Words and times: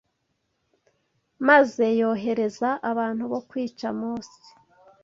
maze 1.47 1.85
yohereza 2.01 2.69
abantu 2.91 3.23
bo 3.31 3.39
kwica 3.49 3.87
Mose 3.99 4.39